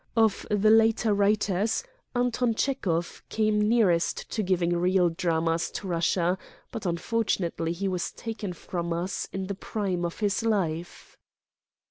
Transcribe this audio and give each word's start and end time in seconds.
Of 0.15 0.47
the 0.49 0.71
later 0.71 1.13
writers, 1.13 1.83
Anton 2.15 2.55
Chekhov 2.55 3.21
came 3.29 3.61
nearest 3.61 4.31
to 4.31 4.41
giving 4.41 4.75
real 4.75 5.09
dramas 5.09 5.69
to 5.77 5.87
Russia, 5.87 6.39
but, 6.71 6.87
unfortu 6.87 7.41
nately, 7.41 7.71
he 7.71 7.87
was 7.87 8.11
taken 8.11 8.53
from 8.53 8.93
us 8.93 9.27
in 9.31 9.45
the 9.45 9.53
prime 9.53 10.03
of 10.03 10.19
hia 10.19 10.31
life." 10.41 11.19